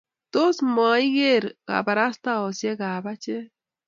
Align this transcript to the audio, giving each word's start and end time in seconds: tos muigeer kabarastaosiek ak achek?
tos 0.33 0.57
muigeer 0.75 1.43
kabarastaosiek 1.67 2.79
ak 2.91 3.05
achek? 3.13 3.45